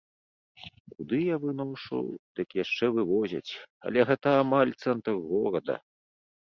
[0.93, 1.99] Куды я выношу,
[2.41, 3.51] дык яшчэ вывозяць,
[3.91, 5.75] але гэта амаль цэнтр горада.